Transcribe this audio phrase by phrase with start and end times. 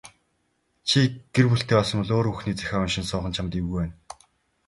[0.91, 0.99] Чи
[1.33, 3.87] гэр бүлтэй болсон бол өөр хүүхний захиа уншин суух нь чамд ч эвгүй.